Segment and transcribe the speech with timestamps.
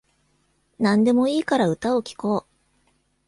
[0.79, 2.91] なんでもいいから歌を聴こう